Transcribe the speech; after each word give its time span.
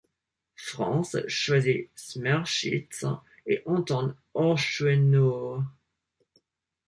Franz 0.55 1.15
choisit 1.27 1.91
Smirschitz 1.95 3.05
et 3.45 3.61
Anton 3.67 4.15
Horschenowes. 4.33 5.63